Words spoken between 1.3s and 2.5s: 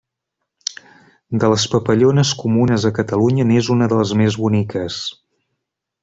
De les papallones